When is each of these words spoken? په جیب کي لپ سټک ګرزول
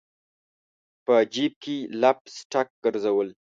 په 1.05 1.15
جیب 1.33 1.53
کي 1.63 1.77
لپ 2.01 2.19
سټک 2.37 2.67
ګرزول 2.83 3.29